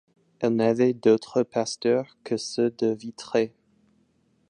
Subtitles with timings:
[0.39, 3.53] Elle n'avait d'autres pasteurs que ceux de Vitré.